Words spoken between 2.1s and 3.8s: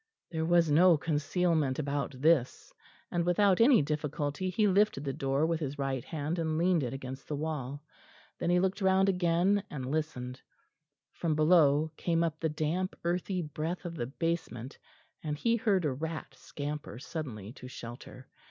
this, and without